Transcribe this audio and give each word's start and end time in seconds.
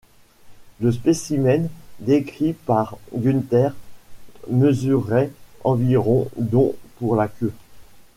Le 0.79 0.91
spécimen 0.91 1.69
décrit 1.99 2.53
par 2.53 2.97
Günther 3.15 3.71
mesurait 4.49 5.31
environ 5.63 6.27
dont 6.37 6.73
pour 6.97 7.15
la 7.15 7.27
queue. 7.27 7.53